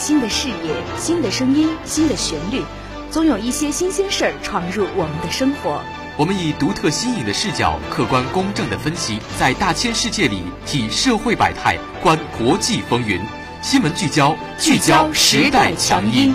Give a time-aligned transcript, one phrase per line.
[0.00, 0.54] 新的视野，
[0.96, 2.62] 新的声音，新的旋律，
[3.10, 5.78] 总有一些新鲜事儿闯入我们的生活。
[6.16, 13.20] 我们以独特新颖的视角，客观公正的分析，在大千世界里体社会百态，观国际风云。
[13.60, 16.34] 新闻聚焦，聚焦时代强音。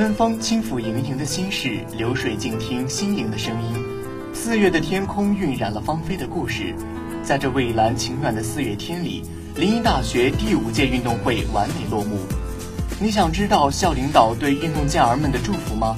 [0.00, 3.84] 春风轻抚盈盈的心事，流水静听心灵的声音。
[4.32, 6.74] 四月的天空晕染了芳菲的故事，
[7.22, 9.22] 在这蔚蓝晴暖的四月天里，
[9.56, 12.16] 临沂大学第五届运动会完美落幕。
[12.98, 15.94] 你想知道校领导对运动健儿们的祝福吗？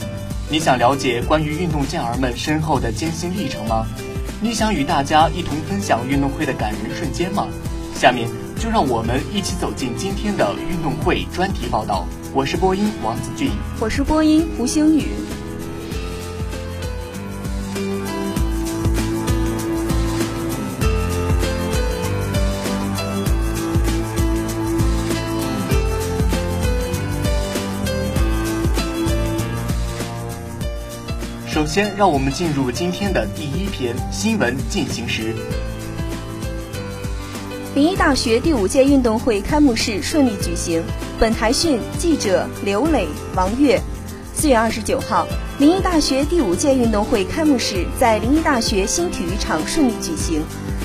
[0.50, 3.86] 你想了解关于运动健儿们身后的艰辛历程吗？
[4.40, 7.46] 你想与大家一同分享运动会的感人瞬间吗？
[7.94, 12.04] 下面就让我们一起走进今天的运动会专题报道。
[12.34, 15.08] 我是播音王子俊，我是播音胡星宇。
[31.46, 35.34] 首先，让我们进入今天的第一篇新闻进行时。
[37.74, 40.82] 临沂大学第五届运动会开幕式顺利举行。
[41.18, 43.80] 本台讯记者刘磊、王悦。
[44.34, 45.26] 四月二十九号，
[45.58, 50.42] 临沂大学第五届运动会开幕式在临沂大学新体育场顺利举行。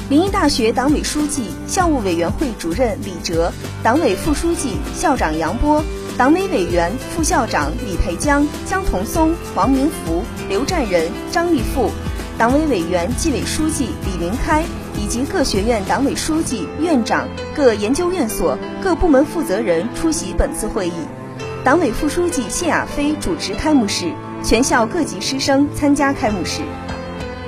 [0.09, 3.51] 临沂大学党委书记、校务委员会主任李哲，
[3.83, 5.83] 党委副书记、校长杨波，
[6.17, 11.91] 党委委员、副校长李培江、江同松、王明福、刘占仁、张立富，
[12.37, 14.63] 党委委员、纪委书记李明开。
[14.97, 20.93] 以及各学院党委书记、院长、各研究院所各部门负责人出席本次会议。
[21.63, 24.11] 党委副书记谢亚飞主持开幕式，
[24.43, 26.61] 全校各级师生参加开幕式。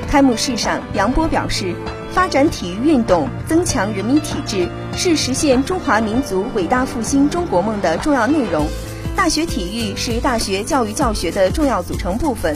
[0.09, 1.75] 开幕式上，杨波表示，
[2.11, 8.67] 发展体育运动，增强人民体质，是实现中华民族伟大复兴中国梦的重要内容。
[9.15, 12.55] 大学体育是大学教育教学的重要组成部分。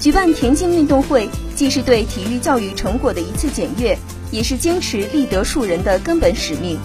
[0.00, 3.96] 举办田径运动会，既是对体育教育成果的一次检阅。
[4.30, 6.76] 也是坚持立德树人的根本使命，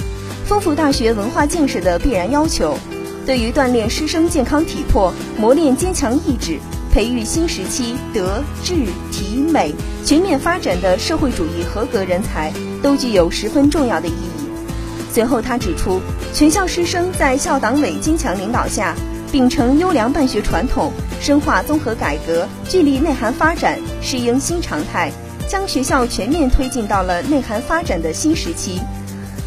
[0.46, 2.78] 丰富大学文化建设的必然要求。
[3.25, 6.59] 对于锻炼师生健康体魄、磨练坚强意志、
[6.94, 8.75] 培育新时期德智
[9.12, 9.74] 体美
[10.06, 12.53] 全面发展的社会主义合格人才，
[12.84, 15.12] 都具有十分重要的意义。
[15.12, 16.00] 随后，他指出，
[16.36, 18.96] 全校师生在校党委坚强领导下，
[19.31, 25.12] 秉承优良办学传统，深化综合改革，聚力内涵发展，适应新常态。
[25.47, 28.80] 将学校全面推进到了内涵发展的新时期。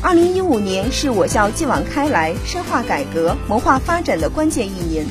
[0.03, 5.07] 二零一五年是我校继往开来、深化改革、谋划发展的关键一年。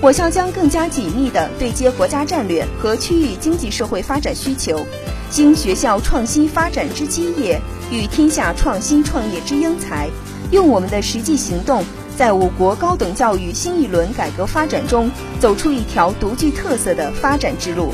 [0.00, 4.86] 我校将更加紧密地对接国家战略和区域经济社会发展需求，
[5.30, 7.60] 兴学校创新发展之基业，
[7.90, 10.08] 育天下创新创业之英才，
[10.52, 11.84] 用我们的实际行动，
[12.16, 17.92] 在我国高等教育新一轮改革发展中，走出一条独具特色的发展之路。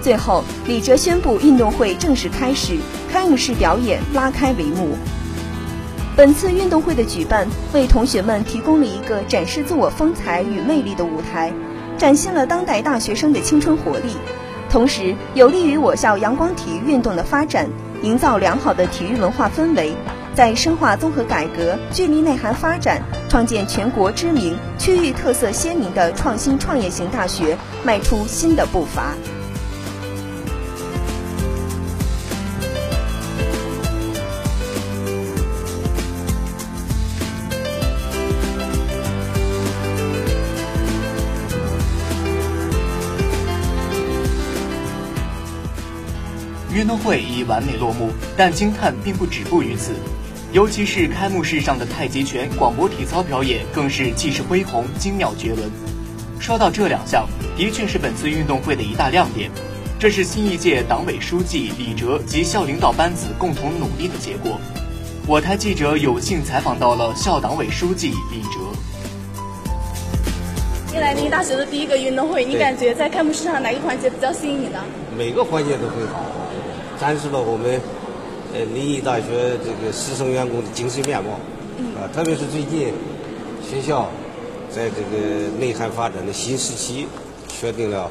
[0.00, 2.78] 最后，李哲宣布运动会正式开始，
[3.10, 4.96] 开幕式表演拉开帷幕。
[6.16, 11.52] 本次运动会的举办，为同学们提供了一个展示自我风采与魅力的舞台，
[11.98, 14.14] 展现了当代大学生的青春活力，
[14.70, 17.68] 同时有利于我校阳光体育运动的发展，
[18.02, 19.92] 营造良好的体育文化氛围，
[20.40, 29.12] 在深化综合改革、聚力内涵发展、创建全国知名、区域特色鲜明的创新创业型大学迈出新的步伐。
[46.72, 48.08] 运动会已完美落幕，
[48.38, 49.92] 但惊叹并不止步于此。
[50.52, 55.70] 尤其是开幕式上的太极拳、广播体操表演，更是气势恢宏、精妙绝伦。
[56.40, 57.24] 说到这两项，
[57.56, 59.48] 的确是本次运动会的一大亮点。
[59.96, 64.58] 这是新一届党委书记李哲及校领导班子共同努力的结果。
[65.24, 68.58] 我台记者有幸采访到了校党委书记李哲。
[70.92, 74.80] 你来临沂大学的第一个运动会，你感觉在开幕式上哪个环节比较吸引你呢？
[75.16, 76.24] 每个环节都很好，
[76.98, 77.80] 展示了我们
[78.52, 81.38] 呃临沂大学这个师生员工的精神面貌。
[81.96, 82.92] 啊，特别是最近
[83.62, 84.08] 学校
[84.70, 87.06] 在这个内涵发展的新时期，
[87.48, 88.10] 确定了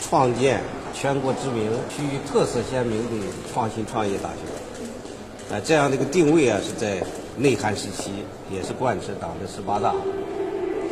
[0.00, 0.60] 创建
[0.92, 5.54] 全国知名、区域特色鲜明的创新创业大学。
[5.54, 7.02] 啊，这样的一个定位啊，是在
[7.36, 8.10] 内涵时期，
[8.50, 9.94] 也是贯彻党的十八大、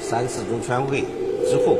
[0.00, 1.00] 三四中全会
[1.48, 1.76] 之后，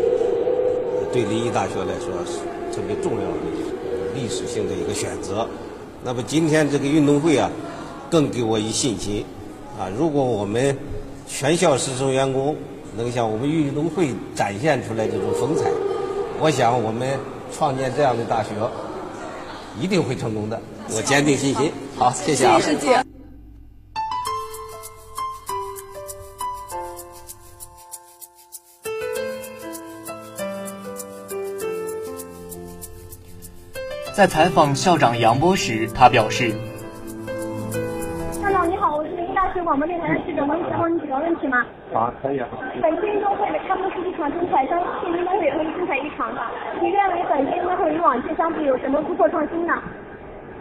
[1.13, 2.39] 对临沂大学来说是
[2.75, 5.49] 特别重要的历史性的一个选择。
[6.03, 7.51] 那么今天这个运动会啊，
[8.11, 9.25] 更给我以信心。
[9.79, 10.77] 啊，如果我们
[11.27, 12.57] 全校师生员工
[12.97, 15.71] 能像我们运动会展现出来这种风采，
[16.39, 17.19] 我想我们
[17.57, 18.51] 创建这样的大学
[19.81, 20.61] 一定会成功的，
[20.95, 21.71] 我坚定信心。
[21.97, 22.59] 好，谢谢啊。
[22.61, 23.10] 谢谢。
[34.21, 36.53] 在采访校长杨波时，他表示。
[38.37, 41.65] 校长你好，我是大学广播电台的记者，能采访你几个问题吗？
[41.97, 42.45] 啊，可以啊。
[42.83, 46.41] 本次运动会的开幕式一场精彩，相信运动会也会精彩异常的。
[46.83, 49.73] 你认为本次运动会与往届相比有什么突破创新呢？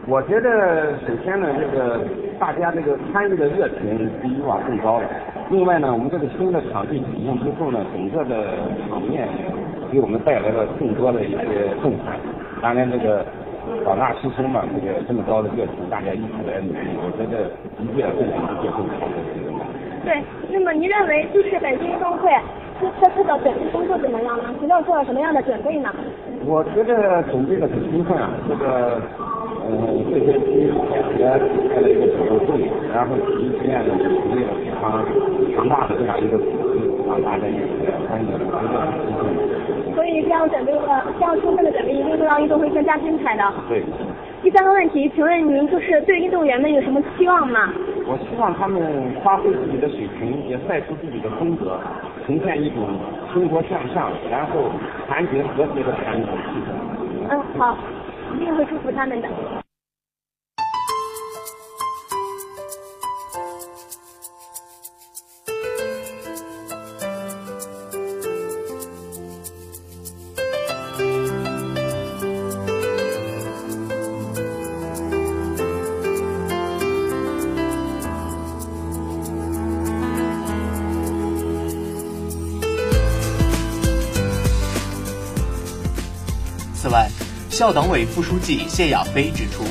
[0.08, 2.00] 我觉得首先呢，这个
[2.40, 5.10] 大家这个参与的热情比以往更高了。
[5.50, 8.56] 另外呢，我们这个新的场地启用之后呢，整个的
[8.88, 9.28] 场面
[9.92, 12.16] 给我们带来了更多的一些震撼。
[12.62, 13.26] 当然这个。
[13.89, 17.50] 广大师生嘛，这个这么高的热情，大家一起来努力，我觉得
[17.81, 19.50] 一定要进行一个更好的这个。
[20.06, 20.21] 对，
[20.53, 22.30] 那么您认为就是北京运动会
[22.77, 22.86] 这
[23.18, 24.53] 次的准备工作怎么样呢？
[24.62, 25.89] 学校做了什么样的准备呢？
[26.45, 29.01] 我觉得准备的很充分啊，这个
[29.65, 31.25] 嗯，这学期开学
[31.74, 35.01] 开了一个准备会，然后体育学院呢准备了非常
[35.57, 36.77] 强大的这样一个组织，
[37.09, 39.33] 让大家一起来参与，我觉得很充分。
[39.97, 43.44] 所以这样准备的，这样充分的准备，一定会让运动会更加精彩的。
[43.68, 43.83] 对。
[44.42, 47.74] 第三个问题，请问您就是对运动员们有什么期望吗？
[48.07, 48.81] 我希望他们
[49.21, 51.77] 发挥自己的水平，也赛出自己的风格，
[52.25, 52.88] 呈现一种
[53.33, 54.71] 生活向上，然后
[55.07, 57.36] 团结和谐的这样一种气氛。
[57.36, 57.77] 嗯，好，
[58.36, 59.27] 一定会祝福他们的。
[87.60, 89.66] 校党委副书记谢亚飞指出，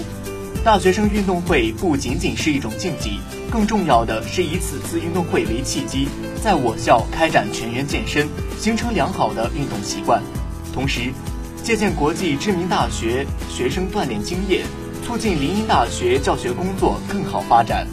[0.62, 3.18] 大学生运动会不仅仅是一种竞技，
[3.50, 6.06] 更重要的是以此次运动会为契机，
[6.44, 10.22] 在我校开展全员健身，形成良好的运动习惯，
[10.70, 11.14] 同时
[11.62, 14.66] 借鉴国际知名大学学生锻炼经验，
[15.02, 17.86] 促进临沂大学教学工作更好发展。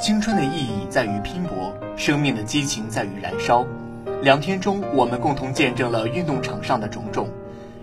[0.00, 3.66] 青春的意义在于拼搏，生命的激情在于燃烧。
[4.22, 7.28] 两天中，我们共同见证了运动场上的种种，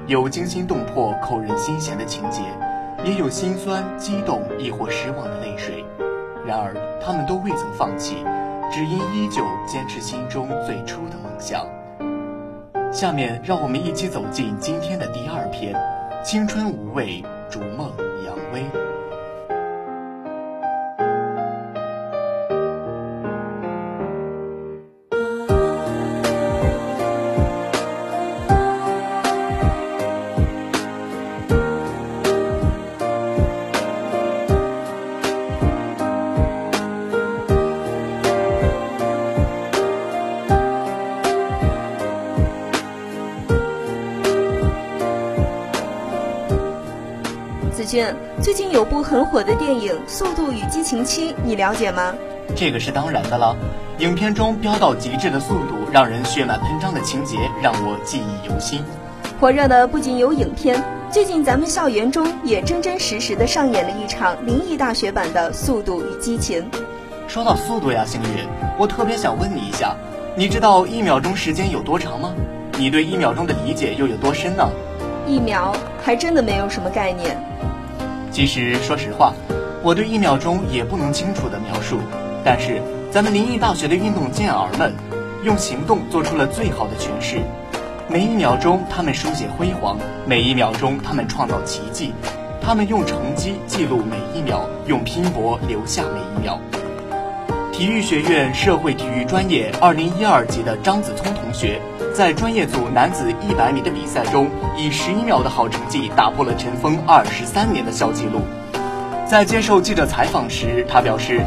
[0.07, 2.41] 有惊心动魄、扣人心弦的情节，
[3.05, 5.86] 也有心酸、激动亦或失望的泪水。
[6.43, 8.15] 然而，他们都未曾放弃，
[8.74, 11.67] 只因依旧坚持心中最初的梦想。
[12.91, 15.75] 下面，让我们一起走进今天的第二篇：
[16.24, 17.91] 青春无畏，逐梦
[48.41, 52.13] 最近有部很火的电影《速度与激情七》，你了解吗？
[52.53, 53.56] 这个是当然的了。
[54.00, 58.84] 影片中飙到极致的速度，让人血脉喷张的情节，让我记忆犹新。
[59.39, 66.62] 火热的不仅有影片，最近咱们校园中也真真实实的上演了一场临沂大学版的《速度与激情》。
[67.25, 68.46] 说到速度呀，星宇，
[68.77, 69.96] 我特别想问你一下，
[70.36, 72.34] 你知道一秒钟时间有多长吗？
[72.77, 74.70] 你对一秒钟的理解又有多深呢？
[75.25, 77.41] 一秒还真的没有什么概念。
[78.38, 79.34] 其实说实话，
[79.82, 81.98] 我对一秒钟也不能清楚的描述，
[82.46, 82.79] 但是
[83.10, 84.94] 咱们临沂大学的运动健儿们，
[85.44, 87.39] 用行动做出了最好的诠释。
[88.08, 92.13] 每一秒钟，他们书写辉煌；每一秒钟，他们创造奇迹。
[92.62, 96.60] 他们用成绩记录每一秒，用拼搏留下每一秒。
[97.77, 101.79] 体育学院社会体育专业二零一二级的张子聪同学，
[102.12, 108.41] 在专业组男子一百米的比赛中，以十一秒的好成绩打破了尘封二十三年的校纪录。
[109.27, 111.46] 在接受记者采访时，他表示。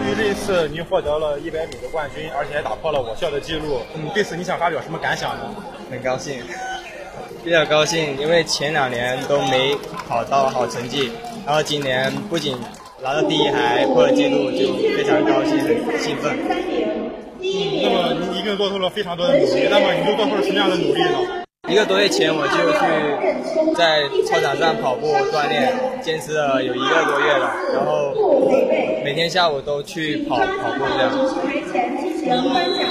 [0.00, 3.80] 对于这一次你获得了一百米的冠军，而且还打破了我校的记录。
[3.96, 5.40] 嗯，对此你想发表什么感想呢？
[5.90, 6.38] 很高兴，
[7.42, 9.76] 比较高兴，因为前两年都没
[10.08, 11.10] 考到好成绩，
[11.44, 12.56] 然后今年不仅
[13.02, 16.36] 拿到第一，还破了记录，就非常高兴，很兴奋。
[17.40, 21.18] 嗯，那么你一个人做出了非常多的努力，那么你又做出了什么样的努力呢？
[21.68, 28.12] 一个多月前我就去在操场上跑步锻炼，坚持了有一个多月了，然后
[29.02, 31.10] 每天下午都去跑跑步这样。
[32.20, 32.28] 你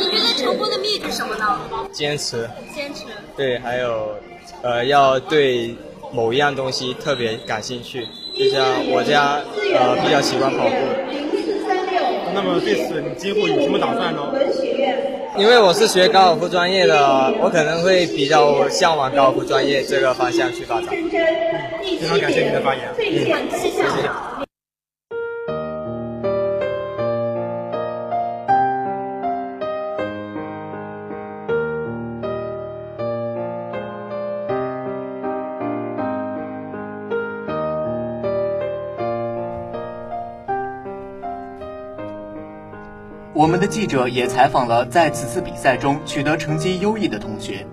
[0.10, 1.60] 觉得成功的秘诀是什么呢？
[1.92, 2.50] 坚持。
[2.74, 3.06] 坚持。
[3.38, 4.16] 对，还有，
[4.64, 5.76] 呃，要对
[6.12, 8.08] 某一样东西特别感兴趣，
[8.40, 9.42] 就像我家，
[9.76, 10.76] 呃，比较喜欢跑步。
[12.34, 14.32] 那么对此你今后有什么打算呢？
[15.38, 20.88] 因为我是学高尔夫专业的，我可能会比较向往高尔夫专业这个方向去发展。
[20.88, 22.86] 非常感谢您的发言。
[22.98, 23.04] 嗯，
[23.60, 23.84] 谢谢。
[43.50, 47.66] 们的记者也采访了在此次比赛中取得成绩优异的同学。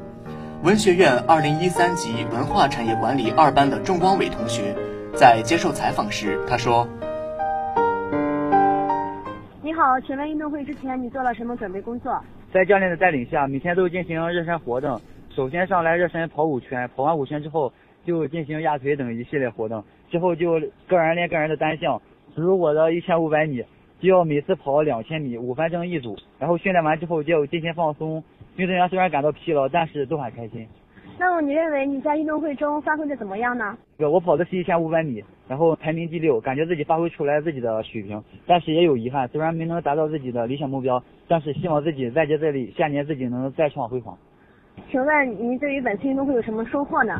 [0.64, 4.74] 文学院二零一三级文化产业管理二班的仲光伟同学，
[5.14, 6.88] 在接受采访时，他说
[9.62, 12.18] ：“你好，请问运动会之前你做了什么准备工作？
[12.50, 14.98] 在教练的带领下，每天都进行热身活动。
[15.28, 17.70] 首先上来热身跑五圈，跑完五圈之后
[18.06, 22.00] 就进行压腿等一系列活动，之后就个人练个人的单项，
[22.34, 23.62] 比如我的一千五百米。”
[23.98, 28.22] 就要每次跑两千米，五分钟一组，然后训练完之后就要进行放松。
[28.56, 30.66] 运动员虽然感到疲劳，但是都很开心。
[31.18, 33.76] 那么你认为你在运动会中发挥的怎么样呢？
[33.98, 44.16] 我跑的是一千五百米，然后排名第六，感觉自己发挥出来自己的水平，但是也有遗憾，虽然没能达到自己的理想目标，但是希望自己再接再厉，下年自己能再创辉煌。
[44.90, 47.18] 请问您对于本次运动会有什么收获呢？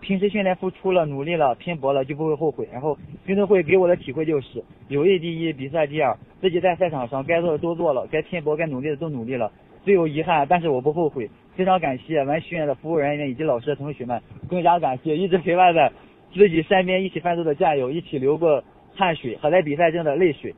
[0.00, 2.68] 平时训练付出了，努力了，拼搏了，就不会后悔。
[2.72, 6.16] 然后运动会给我的体会就是，友谊第一，比赛第二。
[6.40, 9.52] 自己在赛场上该做的都做了，该拼搏、该努力的都努力了。
[9.84, 11.28] 虽有遗憾，但是我不后悔。
[11.54, 15.92] 非常感谢文学院的服务人员以及老师同学们，更加感谢一直陪伴在
[16.32, 18.62] 自己身边、一起奋斗的战友，一起流过
[18.94, 20.54] 汗水和在比赛中的泪水。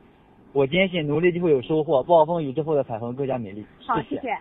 [0.53, 3.65] 我坚信努力就会有收获，暴风雨之后的彩虹更加美丽。
[3.85, 4.37] 好，谢谢。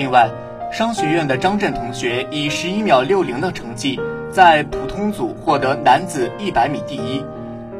[0.00, 0.30] 另外，
[0.72, 4.00] 商学院的张震同学以十一秒六零的成绩，
[4.32, 7.22] 在普通组获得男子一百米第一；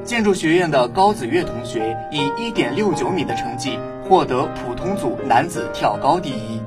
[0.04, 6.60] 建筑学院的高子月同学以一点六九米的成绩，获得普通组男子跳高第一。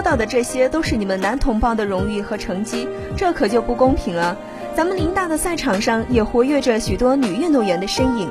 [0.00, 2.88] 刚才说到的这些都是你们男同胞的荣誉和成绩，
[3.18, 4.34] 这可就不公平了。
[4.74, 8.30] 咱们林大的赛场上也活跃着许多女运动员的身影，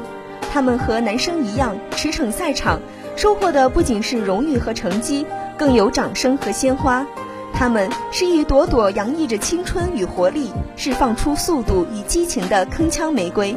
[0.51, 2.79] 她们和男生一样驰骋赛场，
[3.15, 5.27] 收获的不仅是荣誉和成绩，
[5.59, 7.05] 更有掌声和鲜花。
[7.53, 13.55] 她们是一朵朵洋溢着青春与活力、释放出速度与激情的铿锵玫瑰。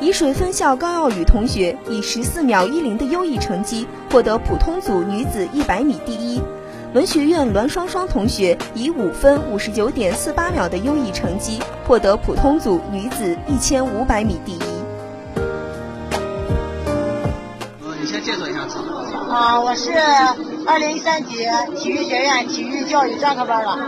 [0.00, 6.42] 沂水分校高耀宇同学以十四秒一零的优异成绩获得普通组女子一百米第一。
[6.94, 14.58] 文学院栾双双同学以五分五十九点四八秒的优异成绩获得普通组女子一千五百米第一。
[18.00, 18.88] 你先介绍一下自己。
[19.28, 19.92] 啊，我是
[20.66, 23.78] 二零一三级体育学院体育教育专科班的，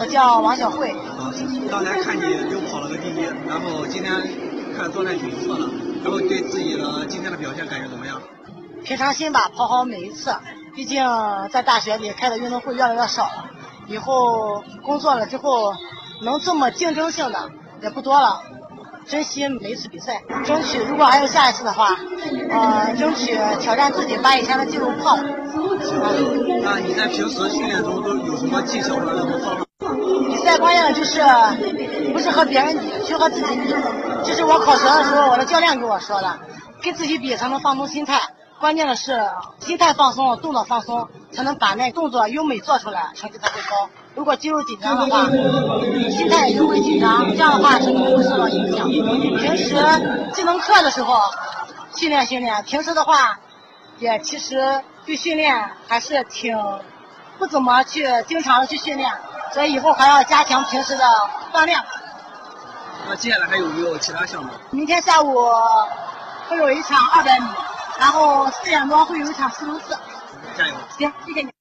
[0.00, 0.90] 我叫王小慧。
[0.92, 1.30] 啊，
[1.70, 4.10] 刚才看你又跑了个第一，然后今天
[4.74, 5.68] 看状态挺不错的，
[6.02, 8.22] 然后对自己的今天的表现感觉怎么样？
[8.82, 10.34] 平常心吧，跑好每一次。
[10.78, 11.04] 毕竟
[11.50, 13.46] 在大学里开的运动会越来越少了，
[13.88, 15.72] 以后工作了之后，
[16.22, 17.50] 能这么竞争性的
[17.82, 18.40] 也不多了。
[19.04, 21.96] 珍惜每一次比赛，争取如果还有下一次的话，
[22.50, 25.24] 呃，争取挑战自己，把以前的记录破了。
[26.62, 29.64] 那你在平时训练中都有什么技巧或者什么方法？
[30.28, 31.20] 比赛关键的就是
[32.12, 33.74] 不是和别人比，去和自己比。
[34.24, 36.38] 这是我考学的时候我的教练给我说的，
[36.80, 38.20] 跟自己比才能放松心态。
[38.60, 39.24] 关键的是
[39.60, 43.88] 心态放松，动作放松，才能把那动作优美做出来，成绩才会高。
[44.16, 45.26] 如果肌肉紧张的话，
[46.10, 48.88] 心态也会紧张，这样的话身体会受到影响。
[48.88, 49.76] 平时
[50.34, 51.20] 技能课的时候
[51.94, 53.38] 训练训练，平时的话
[53.98, 56.58] 也其实对训练还是挺
[57.38, 59.08] 不怎么去经常的去训练，
[59.52, 61.04] 所以以后还要加强平时的
[61.52, 61.78] 锻炼。
[63.08, 64.50] 那接下来还有没有其他项目？
[64.70, 65.48] 明天下午
[66.48, 67.46] 会有一场二百米。
[67.98, 69.90] 然后四点多会有一场四乘四，
[70.56, 70.74] 加油！
[70.96, 71.57] 行，谢谢你。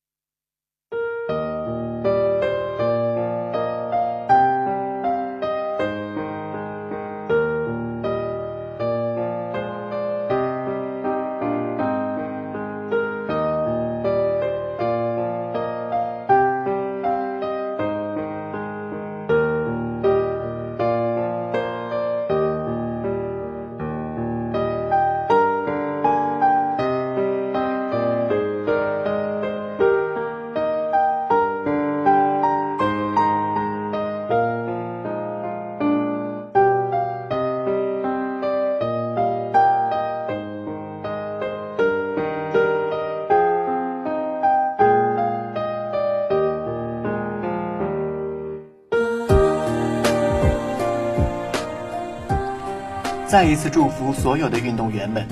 [53.38, 55.24] 再一次祝福所有的运动员们。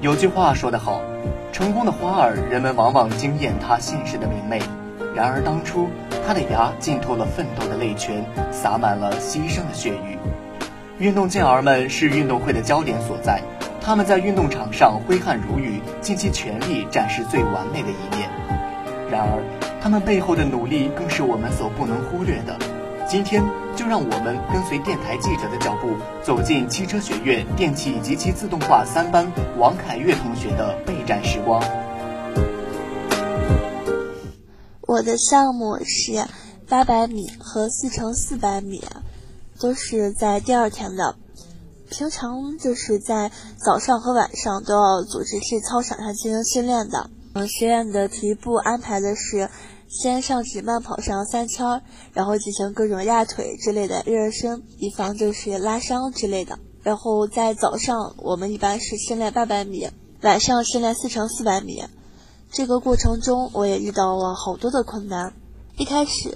[0.00, 1.02] 有句话说得好，
[1.52, 4.58] 成功的花儿，人们往往惊艳它现实的明媚；
[5.14, 5.90] 然而当初，
[6.26, 10.16] 它的芽浸透了奋斗的泪泉，洒满了牺牲的血雨。
[10.98, 13.42] 运动健儿们是运动会的焦点所在，
[13.78, 18.26] 他们在运动场上挥汗如雨，尽其全力展示最完美的一面。
[19.10, 19.44] 然而，
[19.82, 22.56] 他们背后的努力更是我们所不能忽略的。
[23.06, 23.44] 今天
[23.76, 31.60] 就让我们跟随电台记者的脚步，走进汽车学院电气及其自动化三班王凯越同学的备战时光。
[34.82, 36.24] 我的项目是
[36.68, 38.84] 八百米和四乘四百米，
[39.58, 41.16] 都是在第二天的。
[41.90, 47.10] 平常就是在早上和晚上都要组织去操场上进行训练的。
[47.34, 49.50] 嗯，学院的体育部安排的是。
[49.88, 56.58] 先上去慢跑上三圈，然后进行各种压腿之类的热身，以防就是拉伤之类的。
[56.82, 59.88] 然后在早上，我们一般是训练八百米，
[60.22, 61.84] 晚上训练四乘四百米。
[62.50, 65.34] 这个过程中，我也遇到了好多的困难。
[65.76, 66.32] 一开始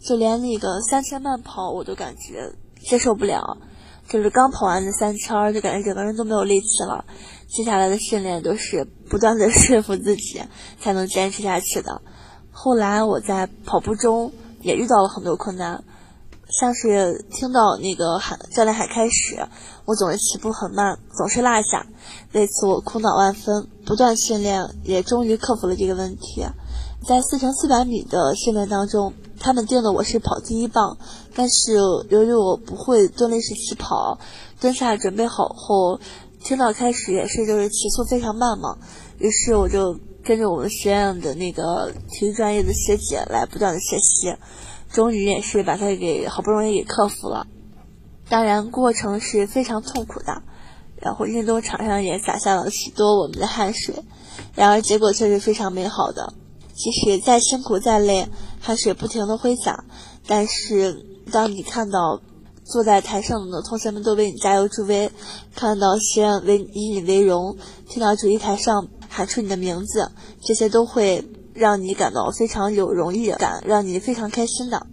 [0.00, 3.56] 就连那个三圈慢跑我都感觉接受不了，
[4.08, 7.04] 就是刚跑完那三圈，就感觉整个人都没有力气了。
[7.48, 10.42] 接下来的训练都是不断的 说服自己
[10.80, 12.02] 才能坚持下去的。
[12.54, 15.82] 后来我在跑步中也遇到了很多困难，
[16.48, 19.48] 像是听到那个喊教练喊开始，
[19.86, 21.86] 我总是起步很慢，总是落下。
[22.32, 26.44] 为此我苦恼万分，不断训练也终于克服了这个问题。
[27.08, 30.98] 在四乘四百米的训练当中，他们定的我是跑第一棒，
[31.34, 31.72] 但是
[32.10, 34.18] 由于我不会蹲立式起跑，
[34.60, 35.98] 蹲下准备好后，
[36.44, 38.76] 听到开始也是就是起速非常慢嘛，
[39.18, 39.98] 于是我就。
[40.24, 44.34] 跟着我们学院的那个体育专业的学姐来不断的学习，
[44.90, 47.46] 终于也是把它给好不容易给克服了。
[48.28, 50.42] 当然过程是非常痛苦的，
[50.96, 53.96] 然后运动场上也洒下了许多我们的汗水，
[54.54, 56.32] 然而结果却是非常美好的。
[56.72, 58.28] 即使再辛苦再累，
[58.60, 59.84] 汗水不停的挥洒，
[60.26, 62.20] 但是当你看到
[62.64, 65.10] 坐在台上的同学们都为你加油助威，
[65.54, 67.56] 看到学院为以你为荣，
[67.88, 68.88] 听到主席台上。
[69.14, 71.22] 喊出你的名字，这些都会
[71.52, 74.86] 让你感到非常有荣誉感，让你非常开心的。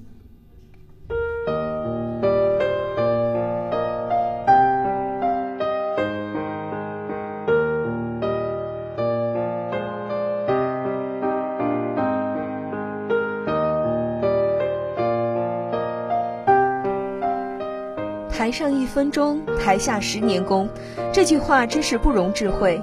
[18.29, 20.67] 台上一分钟，台下十年功，
[21.13, 22.82] 这句话真是不容置喙。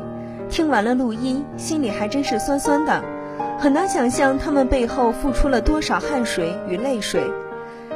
[0.48, 3.02] 听完了录音，心里还真是酸酸的，
[3.58, 7.22] 很难想象他们背后付出了多少汗水与泪水。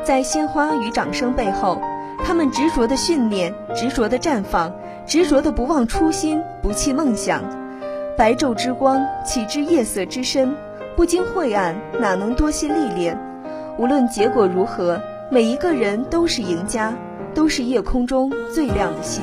[0.05, 1.81] 在鲜花与掌声背后，
[2.25, 4.73] 他们执着的训练，执着的绽放，
[5.07, 7.43] 执着的不忘初心，不弃梦想。
[8.17, 10.55] 白昼之光岂知夜色之深？
[10.97, 13.19] 不经晦暗，哪能多些历练？
[13.79, 16.95] 无论结果如何，每一个人都是赢家。
[17.33, 19.23] 都是夜空中最亮的星。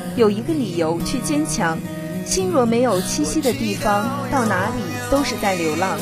[0.15, 1.77] 有一个理由去坚强。
[2.25, 5.97] 心若没有栖息的地方，到哪里都是在流浪。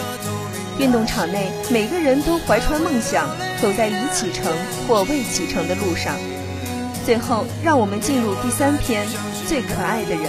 [0.78, 3.28] 运动场内，每个人都怀揣梦想，
[3.62, 4.46] 走在已启程
[4.88, 6.16] 或未启程的路上。
[7.06, 9.08] 最后，让我们进入第三篇
[9.48, 10.26] 最可爱的人。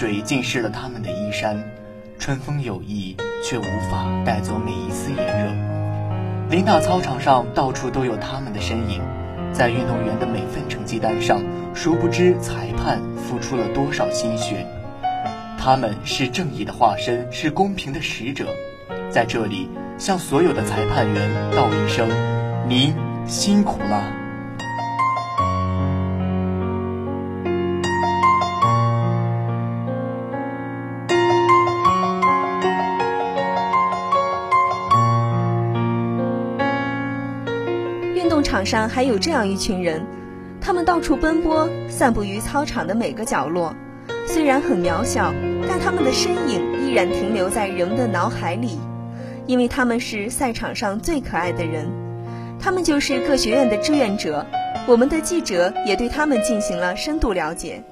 [0.00, 1.62] 水浸湿了他们的衣衫，
[2.18, 5.52] 春风有意，却无法带走每一丝炎热。
[6.48, 9.02] 林大操场上到处都有他们的身影，
[9.52, 11.42] 在运动员的每份成绩单上，
[11.74, 14.66] 殊不知裁判付出了多少心血。
[15.58, 18.46] 他们是正义的化身，是公平的使者。
[19.10, 22.08] 在这里，向所有的裁判员道一声：
[22.66, 22.94] 您
[23.26, 24.19] 辛苦了。
[38.38, 40.06] 场上还有这样一群人，
[40.60, 43.74] 他们到处奔波，散布于操场的每个角落。
[44.26, 45.34] 虽然很渺小，
[45.66, 48.78] 但他们的身影依然停留在人们的脑海里，
[49.46, 51.90] 因为他们是赛场上最可爱的人。
[52.60, 54.46] 他们就是各学院的志愿者，
[54.86, 57.82] 我们的记者也对他们进行了深度了解。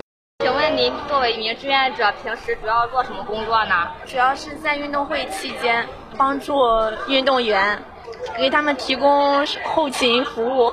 [0.44, 3.88] 请问您作为一名志愿者，平时主要做什么工作呢？
[4.06, 5.84] 主要是在运动会期间
[6.16, 6.54] 帮助
[7.08, 7.82] 运动员。
[8.36, 10.72] 给他们提供后勤服务。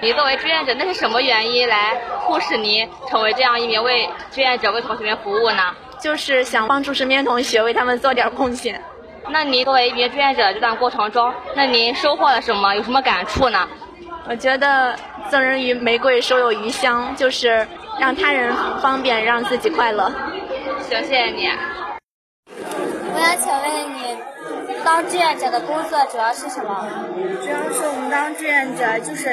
[0.00, 5.74] 你作为志愿者，那是什么原因来促使你成为这样一名为志愿者为同学们服务呢？
[5.98, 8.82] 就是想帮助身边同学，为他们做点贡献。
[9.30, 12.74] 那您作为一名志愿者，这段过程中，那您收获了什么？
[12.74, 13.66] 有什么感触呢？
[14.28, 14.94] 我觉得
[15.30, 17.66] 赠人于玫瑰，手有余香，就是
[17.98, 20.12] 让他人方便，让自己快乐。
[20.88, 21.48] 行，谢谢你。
[23.14, 24.35] 我想请问你。
[24.86, 26.88] 当志愿者的工作主要是什么？
[27.42, 29.28] 主要是我们当志愿者，就是，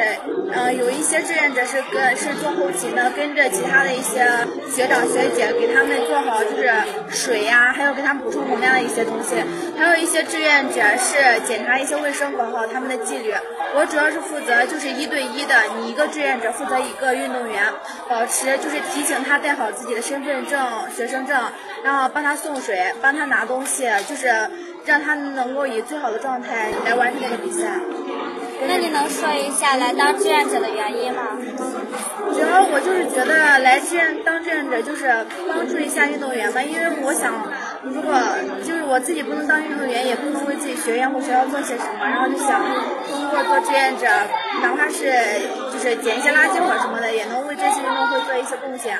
[0.52, 4.26] 呃，有一些志愿者是跟是做后勤的，跟着其他的一些
[4.68, 6.74] 学长学姐给他们做好就是
[7.12, 9.36] 水呀，还有给他们补充能量的一些东西。
[9.78, 13.32] 还有一些志愿者是检查一些卫生，管好他们的纪律。
[13.76, 17.63] 我主要是负责就是一对一的，你一个志愿者负责一个运动员，
[18.10, 20.60] 保持就是提醒他带好自己的身份证、
[20.96, 21.39] 学生证，
[21.84, 24.34] 然后帮他送水，帮他拿东西，就是。
[24.86, 27.80] 让他能够以最好的状态来完成这个比赛。
[28.65, 31.38] 那你能说一下来当志愿者的原因吗？
[32.34, 35.13] 主要我就是觉得来志愿当志愿者就是
[35.50, 37.34] 帮助一下运动员吧，因为我想，
[37.84, 38.15] 如果
[38.63, 42.63] 就是我自己不能当运动员，也不能为自己学院或学校做些什么，然后就想
[43.12, 44.08] 通过做志愿者，
[44.62, 45.12] 哪怕是
[45.73, 48.95] 就是捡一些垃圾或什么的，也能为这次运动会做一些贡献。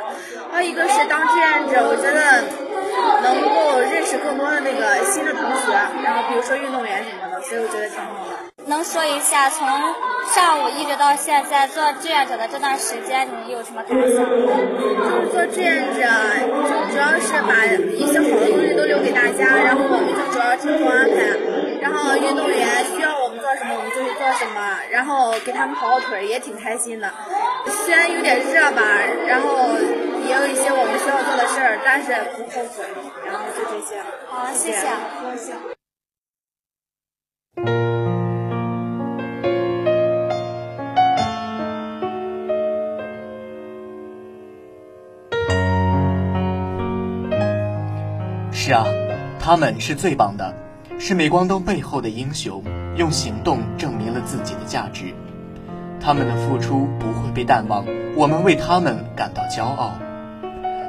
[0.52, 2.42] 还有一个是当志愿者，我觉得
[3.22, 5.72] 能够认识更多的那个新的同学，
[6.04, 8.50] 然后比如说运动员什么的，所以我觉得挺好的。
[8.66, 9.68] 能说一下从
[10.34, 14.10] 上午一直到现在做志愿者的这段时间，你有什么感想？
[14.10, 16.02] 就是做志愿者，
[16.50, 21.38] 就主要是把一些好的东西都留给大家，然后我们就主要听从安排，
[21.84, 22.66] 然后运动员
[24.16, 27.12] 做什么，然后给他们跑跑腿也挺开心的。
[27.86, 28.82] 虽然有点热吧，
[29.28, 29.70] 然后
[30.26, 32.86] 也有一些我们需要做的事儿，但是不后悔。
[33.26, 34.02] 然后就这些。
[34.28, 34.88] 好，谢谢。
[35.36, 35.54] 谢谢。
[48.52, 48.86] 是啊，
[49.42, 50.54] 他们是最棒的，
[51.00, 52.64] 是镁光灯背后的英雄，
[52.96, 55.14] 用行动证明了自己的价值。
[56.00, 59.92] 他们的付出不会被淡忘，我们为他们感到骄傲。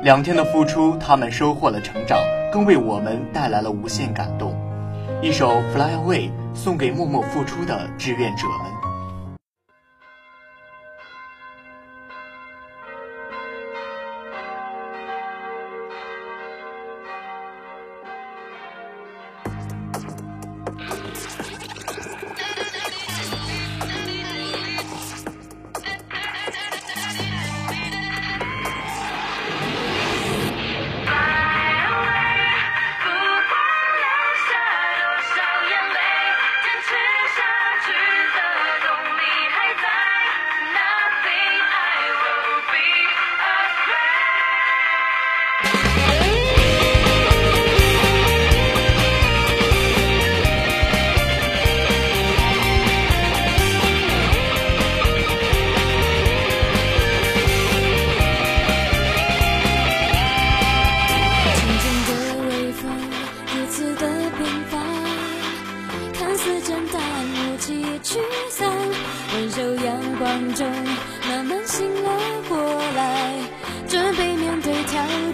[0.02, 2.18] 两天的付出，他们收获了成长，
[2.52, 4.54] 更为我们带来了无限感动。
[5.22, 8.83] 一首《Fly Away》送给默默付出的志愿者们。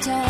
[0.00, 0.29] down.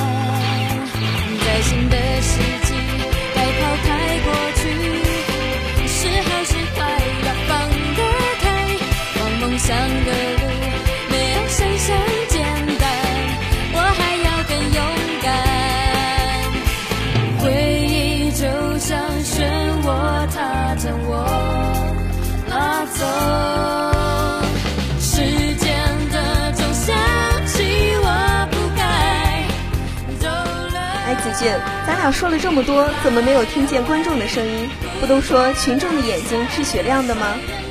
[31.86, 34.68] 咱俩说了这么多，怎么没有听见观众的声音？
[35.00, 37.28] 不都说群众的眼睛是雪亮的吗？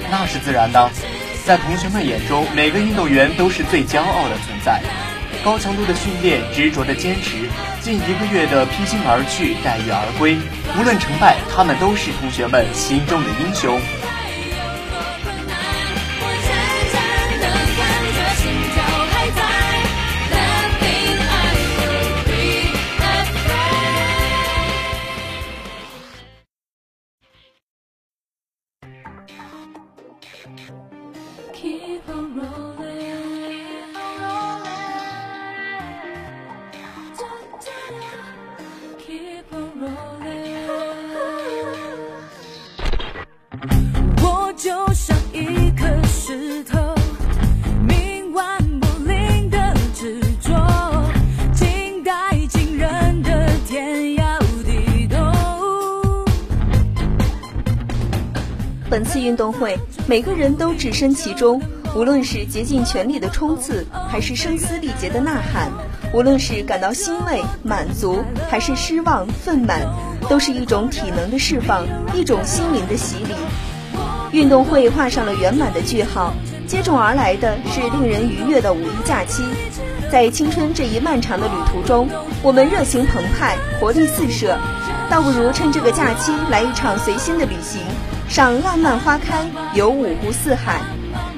[0.09, 0.89] 那是自然的，
[1.45, 4.81] 在同学们眼中，每个运动员都是最骄傲的存在。
[5.43, 7.47] 高强度的训练，执着的坚持，
[7.79, 10.35] 近一个月的披荆而去，带月而归，
[10.77, 13.79] 无论成败，他们都是同学们心中的英雄。
[59.39, 61.61] 动会，每个人都置身其中，
[61.95, 65.69] 无论是竭尽全力的冲刺，还是声嘶力竭的呐喊；
[66.13, 69.79] 无论是感到欣慰、满足，还是失望、愤满，
[70.27, 73.33] 都是一种体能的释放，一种心灵的洗礼。
[74.33, 76.33] 运动会画上了圆满的句号，
[76.67, 79.41] 接踵而来的是令人愉悦的五一假期。
[80.11, 82.09] 在青春这一漫长的旅途中，
[82.43, 84.57] 我们热情澎湃，活力四射，
[85.09, 87.81] 倒不如趁这个假期来一场随心的旅行，
[88.29, 90.79] 赏浪漫花开，游五湖四海。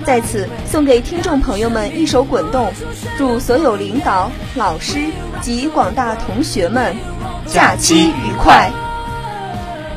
[0.06, 2.66] 在此送给听众朋友们一首《滚动》，
[3.18, 5.00] 祝所有领导、老师
[5.42, 6.94] 及广大同学们
[7.46, 8.70] 假期愉快。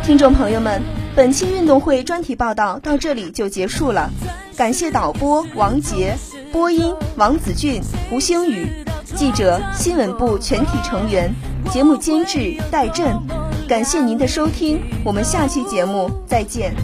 [0.05, 0.81] 听众朋友们，
[1.17, 4.11] 本期运动会专题报道到这里就结束了，
[4.57, 6.17] 感谢导播王杰。
[6.53, 8.71] 播音：王子俊、胡星宇，
[9.17, 11.35] 记者：新闻部全体成员，
[11.73, 13.13] 节目监制：戴震。
[13.67, 16.75] 感谢您的收听，我们下期节目再见。